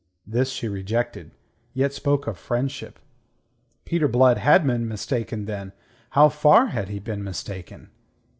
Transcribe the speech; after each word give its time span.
This 0.25 0.49
she 0.49 0.67
rejected, 0.67 1.29
yet 1.75 1.93
spoke 1.93 2.25
of 2.25 2.35
friendship. 2.35 2.97
Peter 3.85 4.07
Blood 4.07 4.39
had 4.39 4.65
been 4.65 4.87
mistaken, 4.87 5.45
then. 5.45 5.73
How 6.17 6.27
far 6.27 6.65
had 6.69 6.89
he 6.89 6.97
been 6.97 7.23
mistaken? 7.23 7.91